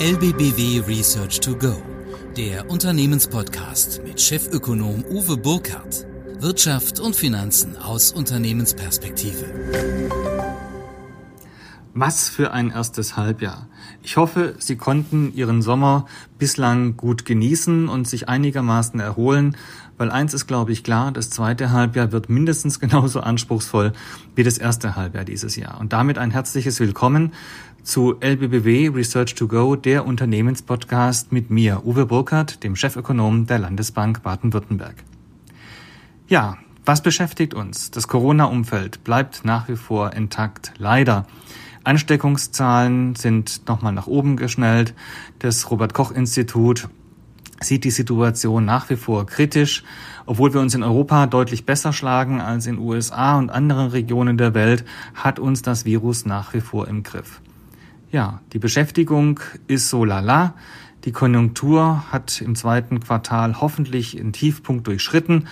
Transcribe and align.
LBBW 0.00 0.80
Research 0.88 1.40
to 1.40 1.54
Go, 1.54 1.74
der 2.34 2.70
Unternehmenspodcast 2.70 4.00
mit 4.02 4.18
Chefökonom 4.18 5.04
Uwe 5.04 5.36
Burkhardt. 5.36 6.06
Wirtschaft 6.38 7.00
und 7.00 7.14
Finanzen 7.14 7.76
aus 7.76 8.10
Unternehmensperspektive. 8.10 9.44
Was 11.92 12.30
für 12.30 12.52
ein 12.52 12.70
erstes 12.70 13.18
Halbjahr. 13.18 13.68
Ich 14.02 14.16
hoffe, 14.16 14.54
Sie 14.58 14.76
konnten 14.76 15.34
Ihren 15.34 15.60
Sommer 15.60 16.06
bislang 16.38 16.96
gut 16.96 17.26
genießen 17.26 17.86
und 17.90 18.08
sich 18.08 18.26
einigermaßen 18.26 19.00
erholen, 19.00 19.54
weil 20.00 20.10
eins 20.10 20.32
ist, 20.32 20.46
glaube 20.46 20.72
ich, 20.72 20.82
klar, 20.82 21.12
das 21.12 21.28
zweite 21.28 21.72
Halbjahr 21.72 22.10
wird 22.10 22.30
mindestens 22.30 22.80
genauso 22.80 23.20
anspruchsvoll 23.20 23.92
wie 24.34 24.42
das 24.42 24.56
erste 24.56 24.96
Halbjahr 24.96 25.26
dieses 25.26 25.56
Jahr. 25.56 25.78
Und 25.78 25.92
damit 25.92 26.16
ein 26.16 26.30
herzliches 26.30 26.80
Willkommen 26.80 27.34
zu 27.82 28.16
LBBW 28.18 28.88
Research 28.88 29.34
to 29.34 29.46
Go, 29.46 29.76
der 29.76 30.06
Unternehmenspodcast 30.06 31.32
mit 31.32 31.50
mir, 31.50 31.84
Uwe 31.84 32.06
Burkhardt, 32.06 32.64
dem 32.64 32.76
Chefökonom 32.76 33.44
der 33.44 33.58
Landesbank 33.58 34.22
Baden-Württemberg. 34.22 34.94
Ja, 36.28 36.56
was 36.86 37.02
beschäftigt 37.02 37.52
uns? 37.52 37.90
Das 37.90 38.08
Corona-Umfeld 38.08 39.04
bleibt 39.04 39.44
nach 39.44 39.68
wie 39.68 39.76
vor 39.76 40.14
intakt, 40.14 40.72
leider. 40.78 41.26
Ansteckungszahlen 41.84 43.16
sind 43.16 43.68
nochmal 43.68 43.92
nach 43.92 44.06
oben 44.06 44.38
geschnellt. 44.38 44.94
Das 45.40 45.70
Robert 45.70 45.92
Koch 45.92 46.10
Institut 46.10 46.88
sieht 47.62 47.84
die 47.84 47.90
Situation 47.90 48.64
nach 48.64 48.90
wie 48.90 48.96
vor 48.96 49.26
kritisch. 49.26 49.84
Obwohl 50.26 50.54
wir 50.54 50.60
uns 50.60 50.74
in 50.74 50.82
Europa 50.82 51.26
deutlich 51.26 51.66
besser 51.66 51.92
schlagen 51.92 52.40
als 52.40 52.66
in 52.66 52.78
USA 52.78 53.38
und 53.38 53.50
anderen 53.50 53.88
Regionen 53.88 54.38
der 54.38 54.54
Welt, 54.54 54.84
hat 55.14 55.38
uns 55.38 55.62
das 55.62 55.84
Virus 55.84 56.24
nach 56.24 56.54
wie 56.54 56.60
vor 56.60 56.88
im 56.88 57.02
Griff. 57.02 57.40
Ja, 58.10 58.40
die 58.52 58.58
Beschäftigung 58.58 59.40
ist 59.66 59.88
so 59.88 60.04
lala. 60.04 60.54
Die 61.04 61.12
Konjunktur 61.12 62.04
hat 62.10 62.40
im 62.40 62.54
zweiten 62.54 63.00
Quartal 63.00 63.60
hoffentlich 63.60 64.18
einen 64.18 64.32
Tiefpunkt 64.32 64.86
durchschritten. 64.86 65.48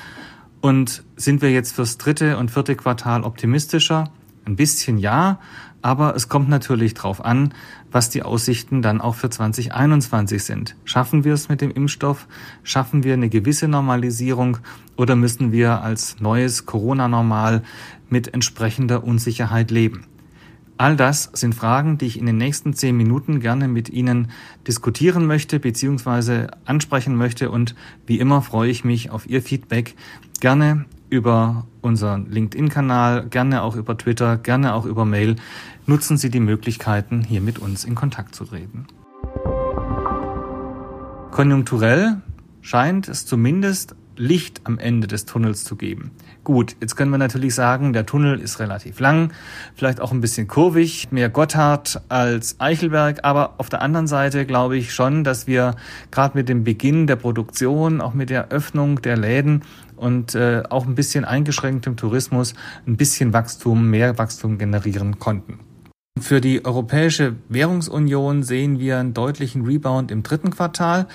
Und 0.60 1.04
sind 1.16 1.40
wir 1.40 1.52
jetzt 1.52 1.74
fürs 1.74 1.98
dritte 1.98 2.36
und 2.36 2.50
vierte 2.50 2.74
Quartal 2.74 3.22
optimistischer? 3.22 4.10
Ein 4.44 4.56
bisschen 4.56 4.98
ja, 4.98 5.38
aber 5.82 6.16
es 6.16 6.28
kommt 6.28 6.48
natürlich 6.48 6.94
drauf 6.94 7.24
an, 7.24 7.54
was 7.92 8.10
die 8.10 8.22
Aussichten 8.22 8.82
dann 8.82 9.00
auch 9.00 9.14
für 9.14 9.30
2021 9.30 10.42
sind. 10.42 10.76
Schaffen 10.84 11.24
wir 11.24 11.34
es 11.34 11.48
mit 11.48 11.60
dem 11.60 11.70
Impfstoff? 11.70 12.26
Schaffen 12.62 13.04
wir 13.04 13.14
eine 13.14 13.28
gewisse 13.28 13.68
Normalisierung? 13.68 14.58
Oder 14.96 15.16
müssen 15.16 15.52
wir 15.52 15.82
als 15.82 16.20
neues 16.20 16.66
Corona-Normal 16.66 17.62
mit 18.08 18.32
entsprechender 18.34 19.04
Unsicherheit 19.04 19.70
leben? 19.70 20.06
All 20.76 20.94
das 20.94 21.30
sind 21.32 21.56
Fragen, 21.56 21.98
die 21.98 22.06
ich 22.06 22.18
in 22.18 22.26
den 22.26 22.36
nächsten 22.36 22.72
zehn 22.72 22.96
Minuten 22.96 23.40
gerne 23.40 23.66
mit 23.66 23.88
Ihnen 23.88 24.30
diskutieren 24.66 25.26
möchte 25.26 25.58
bzw. 25.58 26.46
ansprechen 26.66 27.16
möchte. 27.16 27.50
Und 27.50 27.74
wie 28.06 28.20
immer 28.20 28.42
freue 28.42 28.70
ich 28.70 28.84
mich 28.84 29.10
auf 29.10 29.28
Ihr 29.28 29.42
Feedback 29.42 29.96
gerne 30.40 30.84
über 31.10 31.66
unseren 31.80 32.30
LinkedIn-Kanal, 32.30 33.28
gerne 33.28 33.62
auch 33.62 33.76
über 33.76 33.96
Twitter, 33.96 34.36
gerne 34.36 34.74
auch 34.74 34.84
über 34.84 35.04
Mail. 35.04 35.36
Nutzen 35.86 36.16
Sie 36.16 36.30
die 36.30 36.40
Möglichkeiten, 36.40 37.22
hier 37.22 37.40
mit 37.40 37.58
uns 37.58 37.84
in 37.84 37.94
Kontakt 37.94 38.34
zu 38.34 38.44
treten. 38.44 38.86
Konjunkturell 41.30 42.20
scheint 42.60 43.08
es 43.08 43.26
zumindest 43.26 43.94
Licht 44.18 44.62
am 44.64 44.78
Ende 44.78 45.06
des 45.06 45.24
Tunnels 45.24 45.64
zu 45.64 45.76
geben. 45.76 46.10
Gut, 46.44 46.76
jetzt 46.80 46.96
können 46.96 47.10
wir 47.10 47.18
natürlich 47.18 47.54
sagen, 47.54 47.92
der 47.92 48.04
Tunnel 48.04 48.40
ist 48.40 48.58
relativ 48.58 49.00
lang, 49.00 49.32
vielleicht 49.74 50.00
auch 50.00 50.12
ein 50.12 50.20
bisschen 50.20 50.48
kurvig, 50.48 51.08
mehr 51.10 51.28
Gotthard 51.28 52.02
als 52.08 52.58
Eichelberg, 52.58 53.20
aber 53.22 53.54
auf 53.58 53.68
der 53.68 53.80
anderen 53.80 54.06
Seite 54.06 54.44
glaube 54.44 54.76
ich 54.76 54.92
schon, 54.92 55.24
dass 55.24 55.46
wir 55.46 55.76
gerade 56.10 56.36
mit 56.36 56.48
dem 56.48 56.64
Beginn 56.64 57.06
der 57.06 57.16
Produktion, 57.16 58.00
auch 58.00 58.14
mit 58.14 58.30
der 58.30 58.48
Öffnung 58.48 59.00
der 59.02 59.16
Läden 59.16 59.62
und 59.98 60.34
äh, 60.34 60.62
auch 60.68 60.86
ein 60.86 60.94
bisschen 60.94 61.24
eingeschränktem 61.24 61.96
Tourismus 61.96 62.54
ein 62.86 62.96
bisschen 62.96 63.32
Wachstum, 63.32 63.90
mehr 63.90 64.18
Wachstum 64.18 64.58
generieren 64.58 65.18
konnten. 65.18 65.60
Für 66.20 66.40
die 66.40 66.64
Europäische 66.64 67.36
Währungsunion 67.48 68.42
sehen 68.42 68.78
wir 68.78 68.98
einen 68.98 69.14
deutlichen 69.14 69.64
Rebound 69.64 70.10
im 70.10 70.22
dritten 70.22 70.50
Quartal. 70.50 71.06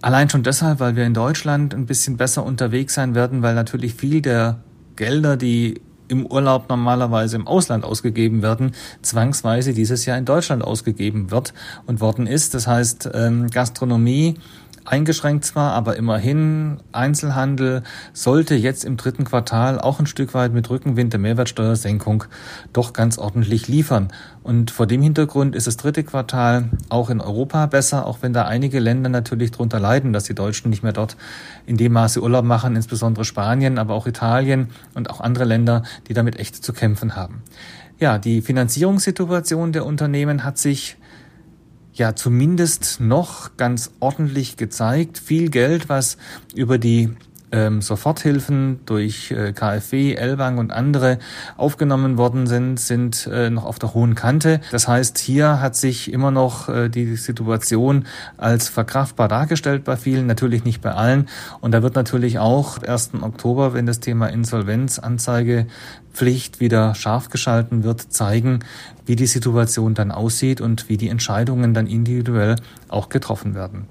Allein 0.00 0.30
schon 0.30 0.42
deshalb, 0.42 0.80
weil 0.80 0.96
wir 0.96 1.04
in 1.04 1.14
Deutschland 1.14 1.74
ein 1.74 1.86
bisschen 1.86 2.16
besser 2.16 2.44
unterwegs 2.44 2.94
sein 2.94 3.14
werden, 3.14 3.42
weil 3.42 3.54
natürlich 3.54 3.94
viel 3.94 4.22
der 4.22 4.60
Gelder, 4.94 5.36
die 5.36 5.80
im 6.08 6.26
Urlaub 6.26 6.68
normalerweise 6.68 7.36
im 7.36 7.46
Ausland 7.46 7.84
ausgegeben 7.84 8.42
werden, 8.42 8.72
zwangsweise 9.02 9.72
dieses 9.72 10.06
Jahr 10.06 10.18
in 10.18 10.24
Deutschland 10.24 10.62
ausgegeben 10.62 11.30
wird 11.30 11.52
und 11.86 12.00
worden 12.00 12.26
ist. 12.26 12.54
Das 12.54 12.66
heißt, 12.66 13.10
ähm, 13.14 13.48
Gastronomie, 13.50 14.34
Eingeschränkt 14.86 15.44
zwar, 15.44 15.72
aber 15.72 15.96
immerhin 15.96 16.78
Einzelhandel 16.92 17.82
sollte 18.12 18.54
jetzt 18.54 18.84
im 18.84 18.96
dritten 18.96 19.24
Quartal 19.24 19.80
auch 19.80 19.98
ein 19.98 20.06
Stück 20.06 20.32
weit 20.32 20.52
mit 20.52 20.70
Rückenwind 20.70 21.12
der 21.12 21.20
Mehrwertsteuersenkung 21.20 22.24
doch 22.72 22.92
ganz 22.92 23.18
ordentlich 23.18 23.66
liefern. 23.66 24.08
Und 24.44 24.70
vor 24.70 24.86
dem 24.86 25.02
Hintergrund 25.02 25.56
ist 25.56 25.66
das 25.66 25.76
dritte 25.76 26.04
Quartal 26.04 26.70
auch 26.88 27.10
in 27.10 27.20
Europa 27.20 27.66
besser, 27.66 28.06
auch 28.06 28.18
wenn 28.22 28.32
da 28.32 28.44
einige 28.44 28.78
Länder 28.78 29.08
natürlich 29.08 29.50
darunter 29.50 29.80
leiden, 29.80 30.12
dass 30.12 30.24
die 30.24 30.34
Deutschen 30.34 30.70
nicht 30.70 30.84
mehr 30.84 30.92
dort 30.92 31.16
in 31.66 31.76
dem 31.76 31.92
Maße 31.92 32.22
Urlaub 32.22 32.44
machen, 32.44 32.76
insbesondere 32.76 33.24
Spanien, 33.24 33.78
aber 33.78 33.94
auch 33.94 34.06
Italien 34.06 34.68
und 34.94 35.10
auch 35.10 35.20
andere 35.20 35.44
Länder, 35.44 35.82
die 36.06 36.14
damit 36.14 36.38
echt 36.38 36.64
zu 36.64 36.72
kämpfen 36.72 37.16
haben. 37.16 37.42
Ja, 37.98 38.18
die 38.18 38.40
Finanzierungssituation 38.40 39.72
der 39.72 39.84
Unternehmen 39.84 40.44
hat 40.44 40.58
sich 40.58 40.96
ja 41.98 42.14
zumindest 42.14 43.00
noch 43.00 43.56
ganz 43.56 43.90
ordentlich 44.00 44.56
gezeigt. 44.56 45.18
Viel 45.18 45.50
Geld, 45.50 45.88
was 45.88 46.16
über 46.54 46.78
die 46.78 47.10
ähm, 47.56 47.80
Soforthilfen 47.80 48.80
durch 48.84 49.30
äh, 49.30 49.52
KfW, 49.52 50.12
L-Bank 50.14 50.58
und 50.58 50.72
andere 50.72 51.20
aufgenommen 51.56 52.18
worden 52.18 52.46
sind, 52.46 52.78
sind 52.78 53.26
äh, 53.32 53.48
noch 53.50 53.64
auf 53.64 53.78
der 53.78 53.94
hohen 53.94 54.14
Kante. 54.14 54.60
Das 54.70 54.86
heißt, 54.86 55.16
hier 55.18 55.58
hat 55.60 55.74
sich 55.74 56.12
immer 56.12 56.30
noch 56.30 56.68
äh, 56.68 56.90
die 56.90 57.16
Situation 57.16 58.04
als 58.36 58.68
verkraftbar 58.68 59.28
dargestellt 59.28 59.84
bei 59.84 59.96
vielen, 59.96 60.26
natürlich 60.26 60.64
nicht 60.64 60.82
bei 60.82 60.92
allen. 60.92 61.28
Und 61.60 61.72
da 61.72 61.82
wird 61.82 61.94
natürlich 61.94 62.38
auch 62.38 62.82
1. 62.82 63.12
Oktober, 63.22 63.72
wenn 63.72 63.86
das 63.86 64.00
Thema 64.00 64.26
Insolvenzanzeigepflicht 64.26 66.60
wieder 66.60 66.94
scharf 66.94 67.30
geschalten 67.30 67.84
wird, 67.84 68.12
zeigen, 68.12 68.60
wie 69.06 69.16
die 69.16 69.26
Situation 69.26 69.94
dann 69.94 70.10
aussieht 70.10 70.60
und 70.60 70.90
wie 70.90 70.98
die 70.98 71.08
Entscheidungen 71.08 71.72
dann 71.72 71.86
individuell 71.86 72.56
auch 72.88 73.08
getroffen 73.08 73.54
werden. 73.54 73.86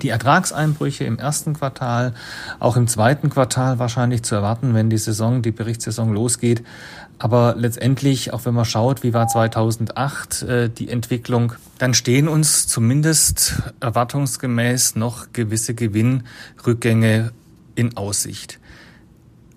Die 0.00 0.08
Ertragseinbrüche 0.08 1.04
im 1.04 1.18
ersten 1.18 1.54
Quartal, 1.54 2.14
auch 2.58 2.76
im 2.76 2.88
zweiten 2.88 3.28
Quartal 3.28 3.78
wahrscheinlich 3.78 4.22
zu 4.22 4.34
erwarten, 4.34 4.74
wenn 4.74 4.88
die 4.88 4.98
Saison, 4.98 5.42
die 5.42 5.50
Berichtssaison 5.50 6.12
losgeht. 6.12 6.62
Aber 7.18 7.54
letztendlich, 7.56 8.32
auch 8.32 8.44
wenn 8.46 8.54
man 8.54 8.64
schaut, 8.64 9.02
wie 9.02 9.12
war 9.12 9.28
2008 9.28 10.42
äh, 10.42 10.68
die 10.70 10.88
Entwicklung, 10.88 11.52
dann 11.78 11.94
stehen 11.94 12.26
uns 12.26 12.66
zumindest 12.66 13.62
erwartungsgemäß 13.80 14.96
noch 14.96 15.32
gewisse 15.32 15.74
Gewinnrückgänge 15.74 17.32
in 17.74 17.96
Aussicht. 17.96 18.58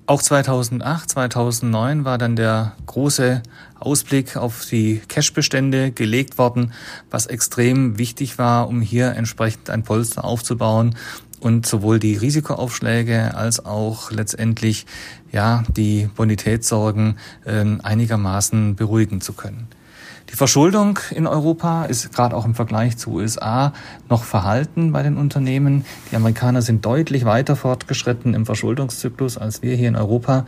Auch 0.07 0.21
2008, 0.21 1.09
2009 1.09 2.05
war 2.05 2.19
dann 2.19 2.35
der 2.35 2.73
große 2.85 3.41
Ausblick 3.79 4.37
auf 4.37 4.63
die 4.65 5.01
Cashbestände 5.07 5.91
gelegt 5.91 6.37
worden, 6.37 6.73
was 7.09 7.25
extrem 7.25 7.97
wichtig 7.97 8.37
war, 8.37 8.67
um 8.67 8.81
hier 8.81 9.13
entsprechend 9.13 9.71
ein 9.71 9.81
Polster 9.81 10.23
aufzubauen 10.23 10.95
und 11.39 11.65
sowohl 11.65 11.97
die 11.97 12.17
Risikoaufschläge 12.17 13.33
als 13.35 13.65
auch 13.65 14.11
letztendlich 14.11 14.85
ja 15.31 15.63
die 15.75 16.07
Bonitätssorgen 16.15 17.17
äh, 17.43 17.65
einigermaßen 17.81 18.75
beruhigen 18.75 19.21
zu 19.21 19.33
können. 19.33 19.67
Die 20.31 20.35
Verschuldung 20.35 20.99
in 21.11 21.27
Europa 21.27 21.85
ist 21.85 22.11
gerade 22.13 22.35
auch 22.35 22.45
im 22.45 22.55
Vergleich 22.55 22.97
zu 22.97 23.11
USA 23.11 23.73
noch 24.09 24.23
verhalten 24.23 24.91
bei 24.91 25.03
den 25.03 25.17
Unternehmen. 25.17 25.85
Die 26.11 26.15
Amerikaner 26.15 26.61
sind 26.61 26.83
deutlich 26.83 27.25
weiter 27.25 27.55
fortgeschritten 27.55 28.33
im 28.33 28.45
Verschuldungszyklus 28.45 29.37
als 29.37 29.61
wir 29.61 29.75
hier 29.75 29.87
in 29.87 29.95
Europa. 29.95 30.45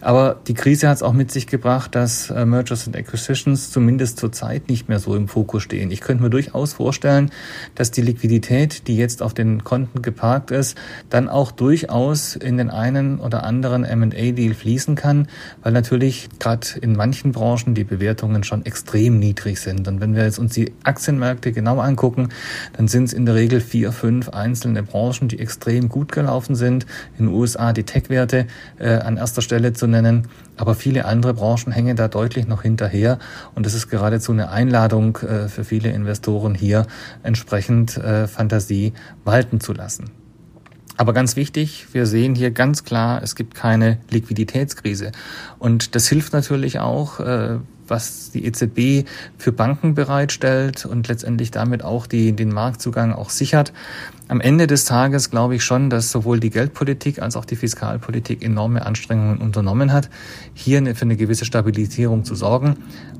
Aber 0.00 0.40
die 0.46 0.54
Krise 0.54 0.88
hat 0.88 0.96
es 0.96 1.02
auch 1.02 1.12
mit 1.12 1.30
sich 1.30 1.46
gebracht, 1.46 1.94
dass 1.94 2.30
äh, 2.30 2.46
Mergers 2.46 2.86
and 2.86 2.96
Acquisitions 2.96 3.70
zumindest 3.70 4.18
zurzeit 4.18 4.68
nicht 4.68 4.88
mehr 4.88 4.98
so 4.98 5.14
im 5.14 5.28
Fokus 5.28 5.62
stehen. 5.62 5.90
Ich 5.90 6.00
könnte 6.00 6.22
mir 6.22 6.30
durchaus 6.30 6.72
vorstellen, 6.72 7.30
dass 7.74 7.90
die 7.90 8.02
Liquidität, 8.02 8.86
die 8.88 8.96
jetzt 8.96 9.22
auf 9.22 9.34
den 9.34 9.64
Konten 9.64 10.02
geparkt 10.02 10.50
ist, 10.50 10.76
dann 11.10 11.28
auch 11.28 11.52
durchaus 11.52 12.36
in 12.36 12.56
den 12.56 12.70
einen 12.70 13.20
oder 13.20 13.44
anderen 13.44 13.84
M&A-Deal 13.84 14.54
fließen 14.54 14.94
kann, 14.94 15.28
weil 15.62 15.72
natürlich 15.72 16.28
gerade 16.38 16.66
in 16.80 16.94
manchen 16.94 17.32
Branchen 17.32 17.74
die 17.74 17.84
Bewertungen 17.84 18.44
schon 18.44 18.64
extrem 18.64 19.18
niedrig 19.18 19.60
sind. 19.60 19.86
Und 19.86 20.00
wenn 20.00 20.14
wir 20.14 20.24
jetzt 20.24 20.38
uns 20.38 20.54
die 20.54 20.72
Aktienmärkte 20.82 21.52
genau 21.52 21.78
angucken, 21.80 22.30
dann 22.76 22.88
sind 22.88 23.04
es 23.04 23.12
in 23.12 23.26
der 23.26 23.34
Regel 23.34 23.60
vier, 23.60 23.92
fünf 23.92 24.30
einzelne 24.30 24.82
Branchen, 24.82 25.28
die 25.28 25.38
extrem 25.38 25.88
gut 25.88 26.12
gelaufen 26.12 26.54
sind. 26.54 26.86
In 27.18 27.26
den 27.26 27.34
USA 27.34 27.72
die 27.72 27.84
Tech-Werte 27.84 28.46
äh, 28.78 28.94
an 28.94 29.16
erster 29.16 29.42
Stelle 29.42 29.72
zu 29.72 29.89
nennen. 29.90 30.28
Aber 30.56 30.74
viele 30.74 31.04
andere 31.04 31.34
Branchen 31.34 31.72
hängen 31.72 31.96
da 31.96 32.08
deutlich 32.08 32.46
noch 32.46 32.62
hinterher. 32.62 33.18
Und 33.54 33.66
es 33.66 33.74
ist 33.74 33.88
geradezu 33.88 34.32
eine 34.32 34.50
Einladung 34.50 35.16
äh, 35.18 35.48
für 35.48 35.64
viele 35.64 35.90
Investoren 35.90 36.54
hier, 36.54 36.86
entsprechend 37.22 37.96
äh, 37.96 38.26
Fantasie 38.26 38.92
walten 39.24 39.60
zu 39.60 39.72
lassen. 39.72 40.10
Aber 40.96 41.14
ganz 41.14 41.34
wichtig, 41.34 41.86
wir 41.92 42.04
sehen 42.04 42.34
hier 42.34 42.50
ganz 42.50 42.84
klar, 42.84 43.22
es 43.22 43.34
gibt 43.34 43.54
keine 43.54 43.98
Liquiditätskrise. 44.10 45.12
Und 45.58 45.94
das 45.94 46.08
hilft 46.08 46.34
natürlich 46.34 46.78
auch, 46.78 47.20
äh, 47.20 47.56
was 47.88 48.30
die 48.30 48.44
EZB 48.44 49.08
für 49.38 49.52
Banken 49.52 49.94
bereitstellt 49.94 50.84
und 50.86 51.08
letztendlich 51.08 51.50
damit 51.50 51.82
auch 51.82 52.06
die, 52.06 52.32
den 52.32 52.52
Marktzugang 52.52 53.12
auch 53.12 53.30
sichert. 53.30 53.72
Am 54.30 54.40
Ende 54.40 54.68
des 54.68 54.84
Tages 54.84 55.30
glaube 55.30 55.56
ich 55.56 55.64
schon, 55.64 55.90
dass 55.90 56.12
sowohl 56.12 56.38
die 56.38 56.50
Geldpolitik 56.50 57.20
als 57.20 57.34
auch 57.34 57.44
die 57.44 57.56
Fiskalpolitik 57.56 58.44
enorme 58.44 58.86
Anstrengungen 58.86 59.38
unternommen 59.38 59.92
hat, 59.92 60.08
hier 60.54 60.94
für 60.94 61.02
eine 61.02 61.16
gewisse 61.16 61.44
Stabilisierung 61.44 62.22
zu 62.24 62.36
sorgen. 62.36 62.76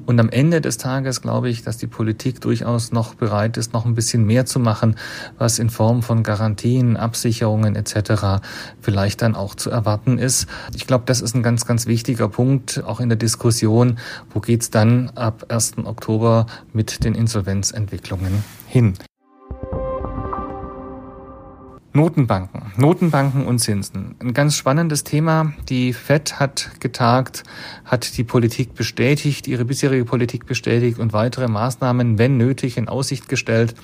Und 0.06 0.20
am 0.20 0.28
Ende 0.28 0.60
des 0.60 0.78
Tages 0.78 1.20
glaube 1.20 1.50
ich, 1.50 1.64
dass 1.64 1.78
die 1.78 1.88
Politik 1.88 2.40
durchaus 2.40 2.92
noch 2.92 3.14
bereit 3.14 3.56
ist, 3.56 3.72
noch 3.72 3.86
ein 3.86 3.96
bisschen 3.96 4.24
mehr 4.24 4.46
zu 4.46 4.60
machen, 4.60 4.94
was 5.36 5.58
in 5.58 5.68
Form 5.68 6.04
von 6.04 6.22
Garantien, 6.22 6.96
Absicherungen 6.96 7.74
etc. 7.74 8.40
vielleicht 8.80 9.20
dann 9.20 9.34
auch 9.34 9.56
zu 9.56 9.68
erwarten 9.68 10.16
ist. 10.16 10.46
Ich 10.76 10.86
glaube, 10.86 11.06
das 11.06 11.22
ist 11.22 11.34
ein 11.34 11.42
ganz, 11.42 11.66
ganz 11.66 11.88
wichtiger 11.88 12.28
Punkt, 12.28 12.84
auch 12.86 13.00
in 13.00 13.08
der 13.08 13.18
Diskussion, 13.18 13.98
wo 14.32 14.38
geht's 14.38 14.70
dann 14.70 15.10
ab 15.16 15.46
1. 15.48 15.78
Oktober 15.86 16.46
mit 16.72 17.02
den 17.02 17.16
Insolvenzentwicklungen 17.16 18.44
hin. 18.68 18.94
Notenbanken, 21.92 22.72
Notenbanken 22.76 23.46
und 23.46 23.58
Zinsen. 23.58 24.14
Ein 24.20 24.32
ganz 24.32 24.54
spannendes 24.54 25.02
Thema. 25.02 25.52
Die 25.68 25.92
Fed 25.92 26.38
hat 26.38 26.70
getagt, 26.78 27.42
hat 27.84 28.16
die 28.16 28.22
Politik 28.22 28.74
bestätigt, 28.74 29.48
ihre 29.48 29.64
bisherige 29.64 30.04
Politik 30.04 30.46
bestätigt 30.46 31.00
und 31.00 31.12
weitere 31.12 31.48
Maßnahmen, 31.48 32.16
wenn 32.16 32.36
nötig, 32.36 32.76
in 32.76 32.88
Aussicht 32.88 33.28
gestellt. 33.28 33.74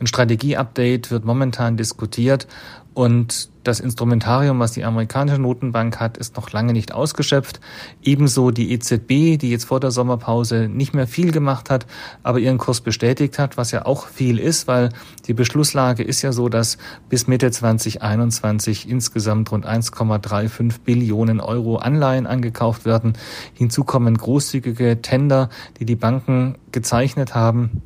Ein 0.00 0.06
Strategieupdate 0.06 1.10
wird 1.10 1.26
momentan 1.26 1.76
diskutiert 1.76 2.48
und 2.94 3.50
das 3.64 3.80
Instrumentarium, 3.80 4.58
was 4.58 4.72
die 4.72 4.84
amerikanische 4.84 5.38
Notenbank 5.38 6.00
hat, 6.00 6.16
ist 6.16 6.36
noch 6.36 6.50
lange 6.52 6.72
nicht 6.72 6.92
ausgeschöpft. 6.92 7.60
Ebenso 8.02 8.50
die 8.50 8.72
EZB, 8.72 9.38
die 9.38 9.50
jetzt 9.50 9.66
vor 9.66 9.78
der 9.78 9.90
Sommerpause 9.90 10.68
nicht 10.68 10.94
mehr 10.94 11.06
viel 11.06 11.32
gemacht 11.32 11.68
hat, 11.68 11.86
aber 12.22 12.38
ihren 12.38 12.56
Kurs 12.56 12.80
bestätigt 12.80 13.38
hat, 13.38 13.58
was 13.58 13.72
ja 13.72 13.84
auch 13.84 14.06
viel 14.06 14.38
ist, 14.38 14.66
weil 14.66 14.88
die 15.26 15.34
Beschlusslage 15.34 16.02
ist 16.02 16.22
ja 16.22 16.32
so, 16.32 16.48
dass 16.48 16.78
bis 17.10 17.26
Mitte 17.26 17.50
2021 17.50 18.88
insgesamt 18.88 19.52
rund 19.52 19.66
1,35 19.66 20.80
Billionen 20.82 21.40
Euro 21.40 21.76
Anleihen 21.76 22.26
angekauft 22.26 22.86
werden. 22.86 23.12
Hinzu 23.52 23.84
kommen 23.84 24.16
großzügige 24.16 25.02
Tender, 25.02 25.50
die 25.78 25.84
die 25.84 25.96
Banken 25.96 26.56
gezeichnet 26.72 27.34
haben 27.34 27.82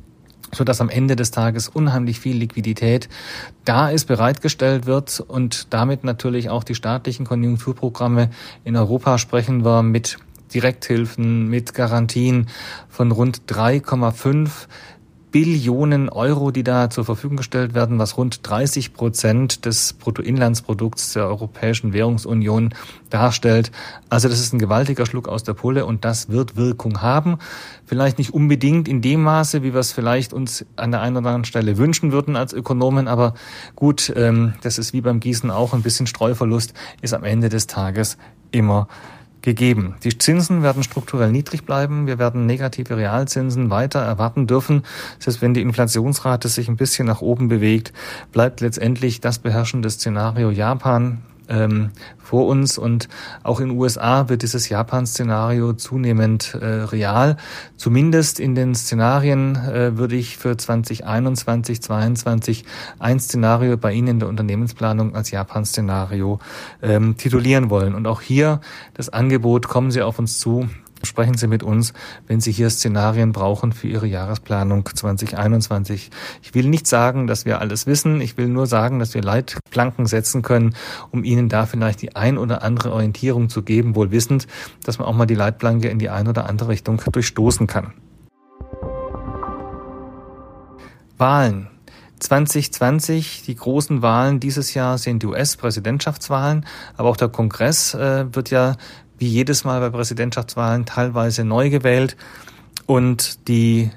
so 0.55 0.63
dass 0.63 0.81
am 0.81 0.89
Ende 0.89 1.15
des 1.15 1.31
Tages 1.31 1.67
unheimlich 1.67 2.19
viel 2.19 2.37
Liquidität 2.37 3.09
da 3.65 3.89
ist, 3.89 4.05
bereitgestellt 4.05 4.85
wird 4.85 5.19
und 5.19 5.73
damit 5.73 6.03
natürlich 6.03 6.49
auch 6.49 6.63
die 6.63 6.75
staatlichen 6.75 7.25
Konjunkturprogramme 7.25 8.29
in 8.63 8.75
Europa 8.75 9.17
sprechen 9.17 9.65
wir 9.65 9.83
mit 9.83 10.17
Direkthilfen, 10.53 11.49
mit 11.49 11.73
Garantien 11.73 12.47
von 12.89 13.11
rund 13.11 13.41
3,5 13.49 14.67
Billionen 15.35 16.07
Euro, 16.07 16.51
die 16.51 16.63
da 16.63 16.89
zur 16.89 17.03
Verfügung 17.03 17.35
gestellt 17.35 17.73
werden, 17.73 17.99
was 17.99 18.15
rund 18.15 18.47
30 18.47 18.93
Prozent 18.93 19.65
des 19.65 19.91
Bruttoinlandsprodukts 19.91 21.11
der 21.11 21.27
Europäischen 21.27 21.91
Währungsunion 21.91 22.73
darstellt. 23.09 23.69
Also 24.07 24.29
das 24.29 24.39
ist 24.39 24.53
ein 24.53 24.59
gewaltiger 24.59 25.05
Schluck 25.05 25.27
aus 25.27 25.43
der 25.43 25.51
Pulle 25.51 25.85
und 25.85 26.05
das 26.05 26.29
wird 26.29 26.55
Wirkung 26.55 27.01
haben. 27.01 27.39
Vielleicht 27.85 28.17
nicht 28.17 28.33
unbedingt 28.33 28.87
in 28.87 29.01
dem 29.01 29.23
Maße, 29.23 29.61
wie 29.61 29.73
wir 29.73 29.81
es 29.81 29.91
vielleicht 29.91 30.31
uns 30.31 30.65
an 30.77 30.91
der 30.91 31.01
einen 31.01 31.17
oder 31.17 31.27
anderen 31.27 31.43
Stelle 31.43 31.77
wünschen 31.77 32.13
würden 32.13 32.37
als 32.37 32.53
Ökonomen, 32.53 33.09
aber 33.09 33.33
gut, 33.75 34.13
ähm, 34.15 34.53
das 34.61 34.77
ist 34.77 34.93
wie 34.93 35.01
beim 35.01 35.19
Gießen 35.19 35.51
auch 35.51 35.73
ein 35.73 35.81
bisschen 35.81 36.07
Streuverlust, 36.07 36.73
ist 37.01 37.13
am 37.13 37.25
Ende 37.25 37.49
des 37.49 37.67
Tages 37.67 38.17
immer 38.51 38.87
gegeben. 39.45 39.95
Die 40.03 40.17
Zinsen 40.17 40.61
werden 40.63 40.83
strukturell 40.83 41.31
niedrig 41.31 41.63
bleiben. 41.65 42.07
Wir 42.07 42.19
werden 42.19 42.45
negative 42.45 42.97
Realzinsen 42.97 43.69
weiter 43.69 43.99
erwarten 43.99 44.47
dürfen. 44.47 44.83
Heißt, 45.25 45.41
wenn 45.41 45.53
die 45.53 45.61
Inflationsrate 45.61 46.49
sich 46.49 46.67
ein 46.67 46.75
bisschen 46.75 47.07
nach 47.07 47.21
oben 47.21 47.47
bewegt, 47.47 47.93
bleibt 48.33 48.59
letztendlich 48.59 49.21
das 49.21 49.39
beherrschende 49.39 49.89
Szenario 49.89 50.51
Japan 50.51 51.21
ähm, 51.49 51.91
vor 52.17 52.47
uns 52.47 52.77
und 52.77 53.07
auch 53.43 53.59
in 53.59 53.69
den 53.69 53.77
USA 53.77 54.29
wird 54.29 54.41
dieses 54.41 54.67
Japan-Szenario 54.69 55.73
zunehmend 55.73 56.55
äh, 56.55 56.65
real. 56.65 57.37
Zumindest 57.77 58.39
in 58.39 58.55
den 58.55 58.73
Szenarien 58.73 59.55
äh, 59.55 59.97
würde 59.97 60.15
ich 60.15 60.37
für 60.37 60.57
2021, 60.57 61.81
2022 61.81 62.65
ein 62.99 63.19
Szenario 63.19 63.77
bei 63.77 63.93
Ihnen 63.93 64.07
in 64.07 64.19
der 64.19 64.29
Unternehmensplanung 64.29 65.15
als 65.15 65.31
Japan-Szenario 65.31 66.39
ähm, 66.81 67.17
titulieren 67.17 67.69
wollen. 67.69 67.93
Und 67.93 68.07
auch 68.07 68.21
hier 68.21 68.61
das 68.95 69.09
Angebot, 69.09 69.67
kommen 69.67 69.91
Sie 69.91 70.01
auf 70.01 70.17
uns 70.19 70.39
zu, 70.39 70.67
Sprechen 71.05 71.37
Sie 71.37 71.47
mit 71.47 71.63
uns, 71.63 71.93
wenn 72.27 72.41
Sie 72.41 72.51
hier 72.51 72.69
Szenarien 72.69 73.31
brauchen 73.31 73.71
für 73.71 73.87
Ihre 73.87 74.07
Jahresplanung 74.07 74.85
2021. 74.85 76.09
Ich 76.41 76.53
will 76.53 76.67
nicht 76.67 76.87
sagen, 76.87 77.27
dass 77.27 77.45
wir 77.45 77.59
alles 77.59 77.87
wissen. 77.87 78.21
Ich 78.21 78.37
will 78.37 78.47
nur 78.47 78.67
sagen, 78.67 78.99
dass 78.99 79.13
wir 79.13 79.21
Leitplanken 79.21 80.05
setzen 80.05 80.41
können, 80.41 80.75
um 81.11 81.23
Ihnen 81.23 81.49
da 81.49 81.65
vielleicht 81.65 82.01
die 82.01 82.15
ein 82.15 82.37
oder 82.37 82.63
andere 82.63 82.91
Orientierung 82.91 83.49
zu 83.49 83.61
geben, 83.61 83.95
wohl 83.95 84.11
wissend, 84.11 84.47
dass 84.83 84.99
man 84.99 85.07
auch 85.07 85.15
mal 85.15 85.25
die 85.25 85.35
Leitplanke 85.35 85.87
in 85.87 85.99
die 85.99 86.09
ein 86.09 86.27
oder 86.27 86.49
andere 86.49 86.69
Richtung 86.69 87.01
durchstoßen 87.11 87.67
kann. 87.67 87.93
Wahlen. 91.17 91.67
2020, 92.19 93.43
die 93.43 93.55
großen 93.55 94.01
Wahlen 94.01 94.39
dieses 94.39 94.73
Jahr 94.73 94.97
sind 94.97 95.21
die 95.21 95.27
US-Präsidentschaftswahlen, 95.27 96.65
aber 96.97 97.09
auch 97.09 97.17
der 97.17 97.27
Kongress 97.27 97.93
äh, 97.93 98.33
wird 98.33 98.49
ja 98.49 98.77
wie 99.17 99.27
jedes 99.27 99.63
Mal 99.63 99.79
bei 99.79 99.89
Präsidentschaftswahlen 99.89 100.85
teilweise 100.85 101.43
neu 101.43 101.69
gewählt 101.69 102.17
und 102.85 103.47
die 103.47 103.91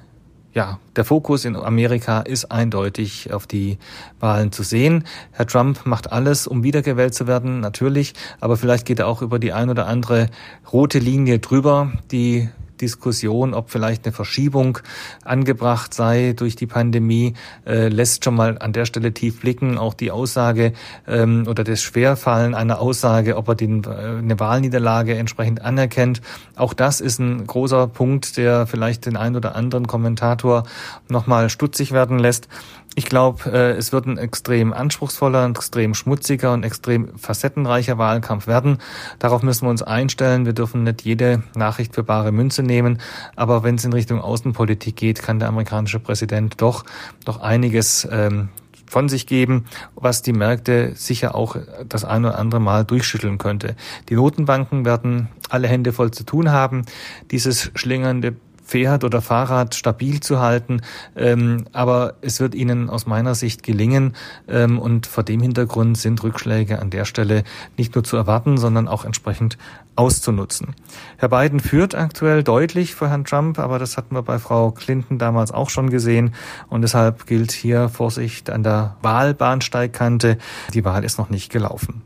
ja, 0.54 0.80
der 0.96 1.04
Fokus 1.04 1.44
in 1.44 1.54
Amerika 1.54 2.20
ist 2.20 2.46
eindeutig 2.46 3.32
auf 3.32 3.46
die 3.46 3.78
Wahlen 4.18 4.50
zu 4.50 4.62
sehen. 4.62 5.04
Herr 5.30 5.46
Trump 5.46 5.86
macht 5.86 6.10
alles, 6.10 6.46
um 6.46 6.64
wiedergewählt 6.64 7.14
zu 7.14 7.26
werden, 7.26 7.60
natürlich, 7.60 8.14
aber 8.40 8.56
vielleicht 8.56 8.84
geht 8.84 8.98
er 8.98 9.06
auch 9.06 9.22
über 9.22 9.38
die 9.38 9.52
ein 9.52 9.70
oder 9.70 9.86
andere 9.86 10.28
rote 10.72 10.98
Linie 10.98 11.38
drüber, 11.38 11.92
die 12.10 12.48
Diskussion, 12.80 13.54
ob 13.54 13.70
vielleicht 13.70 14.06
eine 14.06 14.12
Verschiebung 14.12 14.78
angebracht 15.24 15.92
sei 15.92 16.34
durch 16.36 16.56
die 16.56 16.66
Pandemie, 16.66 17.34
äh, 17.66 17.88
lässt 17.88 18.24
schon 18.24 18.34
mal 18.34 18.58
an 18.58 18.72
der 18.72 18.86
Stelle 18.86 19.12
tief 19.12 19.40
blicken. 19.40 19.78
Auch 19.78 19.94
die 19.94 20.10
Aussage 20.10 20.72
ähm, 21.06 21.44
oder 21.46 21.64
das 21.64 21.82
Schwerfallen 21.82 22.54
einer 22.54 22.80
Aussage, 22.80 23.36
ob 23.36 23.48
er 23.48 23.54
den, 23.54 23.84
äh, 23.84 23.88
eine 23.88 24.40
Wahlniederlage 24.40 25.16
entsprechend 25.16 25.62
anerkennt. 25.62 26.22
Auch 26.56 26.72
das 26.72 27.00
ist 27.00 27.18
ein 27.18 27.46
großer 27.46 27.86
Punkt, 27.86 28.36
der 28.36 28.66
vielleicht 28.66 29.06
den 29.06 29.16
einen 29.16 29.36
oder 29.36 29.54
anderen 29.54 29.86
Kommentator 29.86 30.64
nochmal 31.08 31.50
stutzig 31.50 31.92
werden 31.92 32.18
lässt. 32.18 32.48
Ich 32.94 33.04
glaube, 33.04 33.50
äh, 33.52 33.70
es 33.72 33.92
wird 33.92 34.06
ein 34.06 34.18
extrem 34.18 34.72
anspruchsvoller, 34.72 35.44
ein 35.44 35.52
extrem 35.52 35.94
schmutziger 35.94 36.52
und 36.52 36.64
extrem 36.64 37.16
facettenreicher 37.16 37.96
Wahlkampf 37.96 38.46
werden. 38.46 38.78
Darauf 39.18 39.42
müssen 39.42 39.66
wir 39.66 39.70
uns 39.70 39.82
einstellen. 39.82 40.46
Wir 40.46 40.52
dürfen 40.52 40.82
nicht 40.82 41.02
jede 41.02 41.42
Nachricht 41.54 41.94
für 41.94 42.02
bare 42.02 42.32
Münze 42.32 42.62
nehmen. 42.62 42.98
Aber 43.36 43.62
wenn 43.62 43.76
es 43.76 43.84
in 43.84 43.92
Richtung 43.92 44.20
Außenpolitik 44.20 44.96
geht, 44.96 45.22
kann 45.22 45.38
der 45.38 45.48
amerikanische 45.48 46.00
Präsident 46.00 46.60
doch 46.60 46.84
doch 47.24 47.40
einiges 47.40 48.08
ähm, 48.10 48.48
von 48.88 49.08
sich 49.08 49.26
geben, 49.26 49.66
was 49.94 50.22
die 50.22 50.32
Märkte 50.32 50.92
sicher 50.94 51.34
auch 51.34 51.56
das 51.86 52.04
ein 52.04 52.24
oder 52.24 52.38
andere 52.38 52.60
Mal 52.60 52.84
durchschütteln 52.84 53.38
könnte. 53.38 53.76
Die 54.08 54.14
Notenbanken 54.14 54.84
werden 54.84 55.28
alle 55.50 55.68
Hände 55.68 55.92
voll 55.92 56.10
zu 56.10 56.24
tun 56.24 56.50
haben. 56.50 56.84
Dieses 57.30 57.70
schlingernde 57.74 58.36
Pferd 58.68 59.02
oder 59.02 59.20
Fahrrad 59.22 59.74
stabil 59.74 60.20
zu 60.20 60.38
halten. 60.38 60.82
Ähm, 61.16 61.64
aber 61.72 62.14
es 62.20 62.38
wird 62.38 62.54
ihnen 62.54 62.90
aus 62.90 63.06
meiner 63.06 63.34
Sicht 63.34 63.62
gelingen. 63.62 64.14
Ähm, 64.46 64.78
und 64.78 65.06
vor 65.06 65.24
dem 65.24 65.40
Hintergrund 65.40 65.96
sind 65.98 66.22
Rückschläge 66.22 66.78
an 66.78 66.90
der 66.90 67.06
Stelle 67.06 67.44
nicht 67.76 67.94
nur 67.94 68.04
zu 68.04 68.16
erwarten, 68.16 68.58
sondern 68.58 68.86
auch 68.86 69.04
entsprechend 69.04 69.58
auszunutzen. 69.96 70.76
Herr 71.16 71.30
Biden 71.30 71.60
führt 71.60 71.94
aktuell 71.94 72.44
deutlich 72.44 72.94
vor 72.94 73.08
Herrn 73.08 73.24
Trump, 73.24 73.58
aber 73.58 73.78
das 73.78 73.96
hatten 73.96 74.14
wir 74.14 74.22
bei 74.22 74.38
Frau 74.38 74.70
Clinton 74.70 75.18
damals 75.18 75.50
auch 75.50 75.70
schon 75.70 75.90
gesehen. 75.90 76.34
Und 76.68 76.82
deshalb 76.82 77.26
gilt 77.26 77.50
hier 77.50 77.88
Vorsicht 77.88 78.50
an 78.50 78.62
der 78.62 78.96
Wahlbahnsteigkante. 79.02 80.38
Die 80.74 80.84
Wahl 80.84 81.04
ist 81.04 81.18
noch 81.18 81.30
nicht 81.30 81.50
gelaufen. 81.50 82.02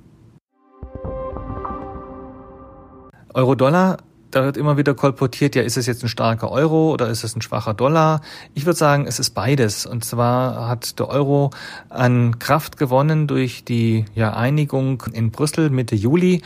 Euro-Dollar 3.34 3.98
da 4.32 4.44
wird 4.44 4.56
immer 4.56 4.76
wieder 4.76 4.94
kolportiert, 4.94 5.54
ja, 5.54 5.62
ist 5.62 5.76
es 5.76 5.86
jetzt 5.86 6.02
ein 6.02 6.08
starker 6.08 6.50
Euro 6.50 6.92
oder 6.92 7.08
ist 7.08 7.22
es 7.22 7.36
ein 7.36 7.42
schwacher 7.42 7.74
Dollar? 7.74 8.22
Ich 8.54 8.66
würde 8.66 8.78
sagen, 8.78 9.06
es 9.06 9.18
ist 9.18 9.30
beides. 9.30 9.86
Und 9.86 10.04
zwar 10.04 10.68
hat 10.68 10.98
der 10.98 11.08
Euro 11.08 11.50
an 11.88 12.38
Kraft 12.38 12.78
gewonnen 12.78 13.26
durch 13.26 13.64
die 13.64 14.06
ja, 14.14 14.34
Einigung 14.34 15.04
in 15.12 15.30
Brüssel 15.30 15.70
Mitte 15.70 15.94
Juli. 15.94 16.42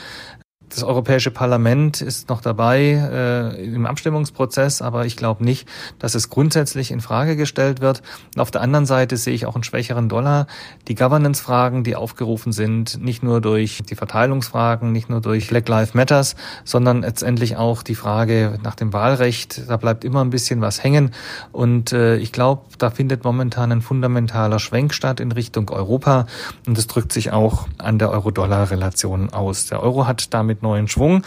Das 0.68 0.82
Europäische 0.82 1.30
Parlament 1.30 2.00
ist 2.00 2.28
noch 2.28 2.40
dabei 2.40 2.80
äh, 2.80 3.64
im 3.64 3.86
Abstimmungsprozess, 3.86 4.82
aber 4.82 5.06
ich 5.06 5.16
glaube 5.16 5.44
nicht, 5.44 5.68
dass 5.98 6.14
es 6.14 6.28
grundsätzlich 6.28 6.90
in 6.90 7.00
Frage 7.00 7.36
gestellt 7.36 7.80
wird. 7.80 8.02
Und 8.34 8.40
auf 8.40 8.50
der 8.50 8.62
anderen 8.62 8.84
Seite 8.84 9.16
sehe 9.16 9.32
ich 9.32 9.46
auch 9.46 9.54
einen 9.54 9.64
schwächeren 9.64 10.08
Dollar. 10.08 10.46
Die 10.88 10.96
Governance-Fragen, 10.96 11.84
die 11.84 11.94
aufgerufen 11.94 12.52
sind, 12.52 13.00
nicht 13.00 13.22
nur 13.22 13.40
durch 13.40 13.82
die 13.88 13.94
Verteilungsfragen, 13.94 14.90
nicht 14.90 15.08
nur 15.08 15.20
durch 15.20 15.48
Black 15.48 15.68
Lives 15.68 15.94
Matters, 15.94 16.34
sondern 16.64 17.02
letztendlich 17.02 17.56
auch 17.56 17.82
die 17.82 17.94
Frage 17.94 18.58
nach 18.62 18.74
dem 18.74 18.92
Wahlrecht. 18.92 19.68
Da 19.68 19.76
bleibt 19.76 20.04
immer 20.04 20.22
ein 20.22 20.30
bisschen 20.30 20.60
was 20.60 20.82
hängen. 20.82 21.12
Und 21.52 21.92
äh, 21.92 22.16
ich 22.16 22.32
glaube, 22.32 22.62
da 22.78 22.90
findet 22.90 23.24
momentan 23.24 23.70
ein 23.70 23.82
fundamentaler 23.82 24.58
Schwenk 24.58 24.94
statt 24.94 25.20
in 25.20 25.30
Richtung 25.32 25.70
Europa. 25.70 26.26
Und 26.66 26.76
das 26.76 26.86
drückt 26.86 27.12
sich 27.12 27.30
auch 27.30 27.68
an 27.78 27.98
der 27.98 28.10
Euro-Dollar-Relation 28.10 29.32
aus. 29.32 29.66
Der 29.66 29.82
Euro 29.82 30.06
hat 30.06 30.34
damit 30.34 30.55
neuen 30.62 30.88
Schwung. 30.88 31.22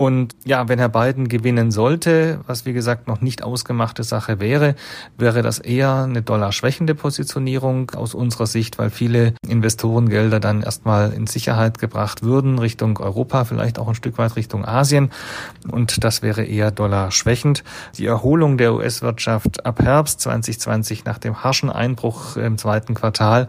Und 0.00 0.34
ja, 0.46 0.66
wenn 0.66 0.78
Herr 0.78 0.88
Biden 0.88 1.28
gewinnen 1.28 1.70
sollte, 1.70 2.40
was 2.46 2.64
wie 2.64 2.72
gesagt 2.72 3.06
noch 3.06 3.20
nicht 3.20 3.42
ausgemachte 3.42 4.02
Sache 4.02 4.40
wäre, 4.40 4.74
wäre 5.18 5.42
das 5.42 5.58
eher 5.58 6.04
eine 6.04 6.22
dollarschwächende 6.22 6.94
Positionierung 6.94 7.90
aus 7.90 8.14
unserer 8.14 8.46
Sicht, 8.46 8.78
weil 8.78 8.88
viele 8.88 9.34
Investorengelder 9.46 10.40
dann 10.40 10.62
erstmal 10.62 11.12
in 11.12 11.26
Sicherheit 11.26 11.78
gebracht 11.78 12.22
würden 12.22 12.58
Richtung 12.58 12.96
Europa, 12.96 13.44
vielleicht 13.44 13.78
auch 13.78 13.88
ein 13.88 13.94
Stück 13.94 14.16
weit 14.16 14.36
Richtung 14.36 14.64
Asien. 14.64 15.10
Und 15.70 16.02
das 16.02 16.22
wäre 16.22 16.44
eher 16.44 16.70
dollarschwächend. 16.70 17.62
Die 17.98 18.06
Erholung 18.06 18.56
der 18.56 18.72
US-Wirtschaft 18.72 19.66
ab 19.66 19.82
Herbst 19.82 20.22
2020 20.22 21.04
nach 21.04 21.18
dem 21.18 21.44
harschen 21.44 21.68
Einbruch 21.68 22.38
im 22.38 22.56
zweiten 22.56 22.94
Quartal 22.94 23.48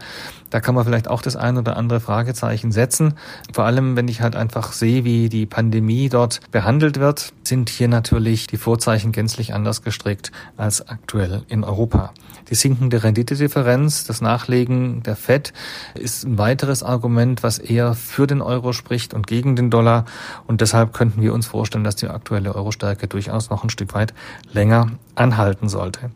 da 0.52 0.60
kann 0.60 0.74
man 0.74 0.84
vielleicht 0.84 1.08
auch 1.08 1.22
das 1.22 1.34
ein 1.34 1.56
oder 1.56 1.78
andere 1.78 1.98
Fragezeichen 1.98 2.72
setzen. 2.72 3.14
Vor 3.54 3.64
allem, 3.64 3.96
wenn 3.96 4.06
ich 4.06 4.20
halt 4.20 4.36
einfach 4.36 4.72
sehe, 4.72 5.02
wie 5.02 5.30
die 5.30 5.46
Pandemie 5.46 6.10
dort 6.10 6.40
behandelt 6.50 7.00
wird, 7.00 7.32
sind 7.42 7.70
hier 7.70 7.88
natürlich 7.88 8.48
die 8.48 8.58
Vorzeichen 8.58 9.12
gänzlich 9.12 9.54
anders 9.54 9.82
gestrickt 9.82 10.30
als 10.58 10.86
aktuell 10.86 11.42
in 11.48 11.64
Europa. 11.64 12.12
Die 12.50 12.54
sinkende 12.54 13.02
Renditedifferenz, 13.02 14.04
das 14.04 14.20
Nachlegen 14.20 15.02
der 15.02 15.16
FED 15.16 15.54
ist 15.94 16.24
ein 16.24 16.36
weiteres 16.36 16.82
Argument, 16.82 17.42
was 17.42 17.58
eher 17.58 17.94
für 17.94 18.26
den 18.26 18.42
Euro 18.42 18.74
spricht 18.74 19.14
und 19.14 19.26
gegen 19.26 19.56
den 19.56 19.70
Dollar. 19.70 20.04
Und 20.46 20.60
deshalb 20.60 20.92
könnten 20.92 21.22
wir 21.22 21.32
uns 21.32 21.46
vorstellen, 21.46 21.84
dass 21.84 21.96
die 21.96 22.08
aktuelle 22.08 22.54
Euro-Stärke 22.54 23.08
durchaus 23.08 23.48
noch 23.48 23.64
ein 23.64 23.70
Stück 23.70 23.94
weit 23.94 24.12
länger 24.52 24.90
anhalten 25.14 25.70
sollte 25.70 26.10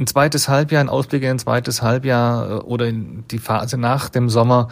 ein 0.00 0.06
zweites 0.06 0.48
Halbjahr, 0.48 0.80
ein 0.80 0.88
Ausblick 0.88 1.22
in 1.22 1.30
ein 1.30 1.38
zweites 1.38 1.82
Halbjahr 1.82 2.50
äh, 2.50 2.54
oder 2.62 2.88
in 2.88 3.24
die 3.30 3.38
Phase 3.38 3.76
nach 3.76 4.08
dem 4.08 4.30
Sommer 4.30 4.68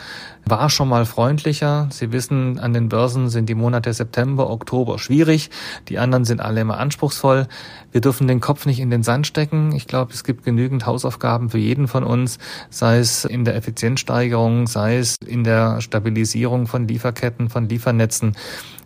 war 0.47 0.71
schon 0.71 0.89
mal 0.89 1.05
freundlicher. 1.05 1.89
Sie 1.91 2.11
wissen, 2.11 2.59
an 2.59 2.73
den 2.73 2.89
Börsen 2.89 3.29
sind 3.29 3.49
die 3.49 3.55
Monate 3.55 3.93
September, 3.93 4.49
Oktober 4.49 4.99
schwierig. 4.99 5.51
Die 5.89 5.99
anderen 5.99 6.25
sind 6.25 6.41
alle 6.41 6.63
immer 6.63 6.79
anspruchsvoll. 6.79 7.47
Wir 7.93 8.01
dürfen 8.01 8.27
den 8.27 8.41
Kopf 8.41 8.65
nicht 8.65 8.81
in 8.81 8.91
den 8.91 9.03
Sand 9.03 9.27
stecken. 9.27 9.73
Ich 9.73 9.87
glaube, 9.87 10.13
es 10.13 10.25
gibt 10.25 10.45
genügend 10.45 10.87
Hausaufgaben 10.87 11.51
für 11.51 11.59
jeden 11.59 11.87
von 11.87 12.05
uns, 12.05 12.39
sei 12.71 12.99
es 12.99 13.27
in 13.27 13.45
der 13.45 13.57
Effizienzsteigerung, 13.57 14.67
sei 14.67 14.97
es 14.97 15.17
in 15.25 15.45
der 15.45 15.83
Stabilisierung 15.83 16.67
von 16.67 16.89
Lieferketten, 16.89 17.51
von 17.51 17.69
Liefernetzen 17.69 18.35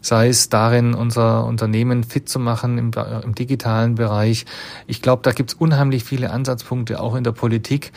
sei 0.02 0.28
es 0.28 0.50
darin, 0.50 0.94
unser 0.94 1.46
Unternehmen 1.46 2.04
fit 2.04 2.28
zu 2.28 2.38
machen 2.38 2.76
im, 2.76 2.90
im 3.22 3.34
digitalen 3.34 3.94
Bereich. 3.94 4.44
Ich 4.86 5.00
glaube, 5.00 5.22
da 5.22 5.32
gibt's 5.32 5.54
unheimlich 5.54 6.04
viele 6.04 6.30
Ansatzpunkte, 6.30 7.00
auch 7.00 7.14
in 7.14 7.24
der 7.24 7.32
Politik. 7.32 7.92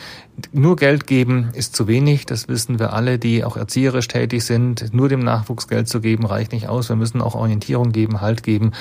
Nur 0.52 0.76
Geld 0.76 1.06
geben 1.06 1.48
ist 1.54 1.74
zu 1.74 1.88
wenig, 1.88 2.26
das 2.26 2.46
wissen 2.46 2.78
wir 2.78 2.92
alle, 2.92 3.18
die 3.18 3.42
auch 3.42 3.56
erzieherisch 3.56 4.06
tätig 4.06 4.44
sind. 4.44 4.92
Nur 4.92 5.08
dem 5.08 5.20
Nachwuchs 5.20 5.66
Geld 5.66 5.88
zu 5.88 6.00
geben, 6.02 6.26
reicht 6.26 6.52
nicht 6.52 6.68
aus. 6.68 6.90
Wir 6.90 6.96
müssen 6.96 7.22
auch 7.22 7.34
Orientierung 7.34 7.90
geben, 7.90 8.20
Halt 8.20 8.42
geben. 8.42 8.72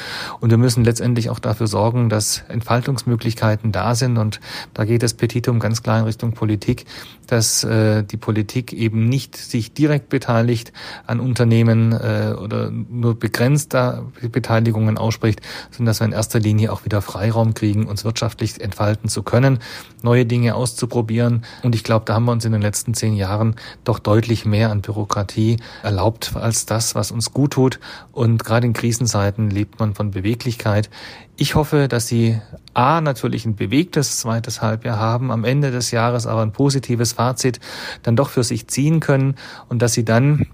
Und 0.41 0.49
wir 0.49 0.57
müssen 0.57 0.83
letztendlich 0.83 1.29
auch 1.29 1.39
dafür 1.39 1.67
sorgen, 1.67 2.09
dass 2.09 2.43
Entfaltungsmöglichkeiten 2.49 3.71
da 3.71 3.95
sind. 3.95 4.17
Und 4.17 4.41
da 4.73 4.83
geht 4.83 5.01
das 5.01 5.13
Petitum 5.13 5.59
ganz 5.59 5.81
klar 5.81 5.99
in 5.99 6.05
Richtung 6.05 6.33
Politik, 6.33 6.85
dass 7.27 7.63
äh, 7.63 8.03
die 8.03 8.17
Politik 8.17 8.73
eben 8.73 9.07
nicht 9.07 9.37
sich 9.37 9.73
direkt 9.73 10.09
beteiligt 10.09 10.73
an 11.07 11.21
Unternehmen 11.21 11.93
äh, 11.93 12.35
oder 12.37 12.69
nur 12.69 13.17
begrenzter 13.17 14.05
Beteiligungen 14.29 14.97
ausspricht, 14.97 15.41
sondern 15.71 15.87
dass 15.91 16.01
wir 16.01 16.05
in 16.05 16.11
erster 16.11 16.39
Linie 16.39 16.73
auch 16.73 16.83
wieder 16.83 17.01
Freiraum 17.01 17.53
kriegen, 17.53 17.87
uns 17.87 18.03
wirtschaftlich 18.03 18.59
entfalten 18.59 19.09
zu 19.09 19.23
können, 19.23 19.59
neue 20.01 20.25
Dinge 20.25 20.55
auszuprobieren. 20.55 21.44
Und 21.63 21.75
ich 21.75 21.83
glaube, 21.83 22.05
da 22.05 22.15
haben 22.15 22.25
wir 22.25 22.31
uns 22.31 22.45
in 22.45 22.51
den 22.51 22.61
letzten 22.61 22.93
zehn 22.93 23.15
Jahren 23.15 23.55
doch 23.83 23.99
deutlich 23.99 24.45
mehr 24.45 24.71
an 24.71 24.81
Bürokratie 24.81 25.57
erlaubt 25.83 26.35
als 26.35 26.65
das, 26.65 26.95
was 26.95 27.11
uns 27.11 27.33
gut 27.33 27.53
tut. 27.53 27.79
Und 28.11 28.43
gerade 28.43 28.67
in 28.67 28.73
Krisenzeiten 28.73 29.49
lebt 29.49 29.79
man 29.79 29.95
von 29.95 30.11
Beweglichkeit. 30.11 30.89
Ich 31.37 31.55
hoffe, 31.55 31.87
dass 31.87 32.07
Sie 32.07 32.39
A 32.73 33.01
natürlich 33.01 33.45
ein 33.45 33.55
bewegtes 33.55 34.19
zweites 34.19 34.61
Halbjahr 34.61 34.97
haben, 34.97 35.31
am 35.31 35.43
Ende 35.43 35.71
des 35.71 35.91
Jahres 35.91 36.27
aber 36.27 36.41
ein 36.41 36.53
positives 36.53 37.13
Fazit 37.13 37.59
dann 38.03 38.15
doch 38.15 38.29
für 38.29 38.43
sich 38.43 38.67
ziehen 38.67 38.99
können 38.99 39.35
und 39.67 39.81
dass 39.81 39.93
Sie 39.93 40.05
dann 40.05 40.47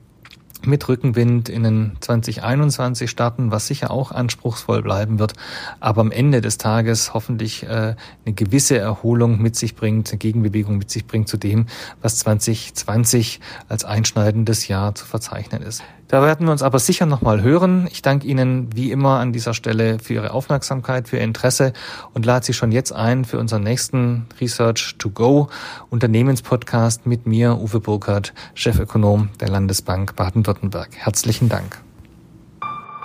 mit 0.65 0.87
Rückenwind 0.87 1.49
in 1.49 1.63
den 1.63 1.97
2021 1.99 3.09
starten, 3.09 3.51
was 3.51 3.67
sicher 3.67 3.91
auch 3.91 4.11
anspruchsvoll 4.11 4.81
bleiben 4.81 5.19
wird, 5.19 5.33
aber 5.79 6.01
am 6.01 6.11
Ende 6.11 6.41
des 6.41 6.57
Tages 6.57 7.13
hoffentlich 7.13 7.63
äh, 7.63 7.95
eine 8.25 8.35
gewisse 8.35 8.77
Erholung 8.77 9.41
mit 9.41 9.55
sich 9.55 9.75
bringt, 9.75 10.09
eine 10.09 10.17
Gegenbewegung 10.17 10.77
mit 10.77 10.89
sich 10.89 11.05
bringt 11.05 11.27
zu 11.27 11.37
dem, 11.37 11.65
was 12.01 12.17
2020 12.19 13.39
als 13.67 13.85
einschneidendes 13.85 14.67
Jahr 14.67 14.95
zu 14.95 15.05
verzeichnen 15.05 15.61
ist. 15.61 15.83
Da 16.11 16.21
werden 16.21 16.45
wir 16.45 16.51
uns 16.51 16.61
aber 16.61 16.77
sicher 16.79 17.05
nochmal 17.05 17.41
hören. 17.41 17.87
Ich 17.89 18.01
danke 18.01 18.27
Ihnen 18.27 18.75
wie 18.75 18.91
immer 18.91 19.19
an 19.19 19.31
dieser 19.31 19.53
Stelle 19.53 19.97
für 19.97 20.15
Ihre 20.15 20.31
Aufmerksamkeit, 20.31 21.07
für 21.07 21.15
Ihr 21.15 21.23
Interesse 21.23 21.71
und 22.13 22.25
lade 22.25 22.45
Sie 22.45 22.53
schon 22.53 22.73
jetzt 22.73 22.91
ein 22.91 23.23
für 23.23 23.39
unseren 23.39 23.63
nächsten 23.63 24.27
Research 24.41 24.95
to 24.97 25.09
Go 25.09 25.47
Unternehmenspodcast 25.89 27.07
mit 27.07 27.27
mir, 27.27 27.57
Uwe 27.57 27.79
Burkhardt, 27.79 28.33
Chefökonom 28.55 29.29
der 29.39 29.47
Landesbank 29.47 30.17
Baden-Württemberg. 30.17 30.89
Herzlichen 30.97 31.47
Dank. 31.47 31.81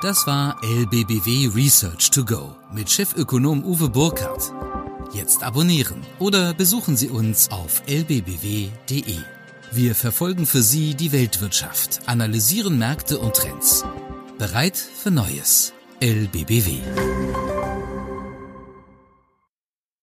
Das 0.03 0.27
war 0.27 0.57
LBBW 0.65 1.53
Research 1.55 2.11
to 2.11 2.25
Go 2.25 2.57
mit 2.75 2.91
Chefökonom 2.91 3.63
Uwe 3.65 3.89
Burkhardt. 3.89 4.53
Jetzt 5.13 5.45
abonnieren 5.45 6.01
oder 6.19 6.55
besuchen 6.55 6.97
Sie 6.97 7.09
uns 7.09 7.53
auf 7.53 7.85
lbbw.de. 7.87 9.36
Wir 9.73 9.95
verfolgen 9.95 10.47
für 10.47 10.63
Sie 10.63 10.95
die 10.95 11.13
Weltwirtschaft, 11.13 12.01
analysieren 12.07 12.79
Märkte 12.79 13.19
und 13.19 13.35
Trends. 13.35 13.85
Bereit 14.39 14.77
für 14.77 15.11
Neues. 15.11 15.73
LBBW. 16.01 16.81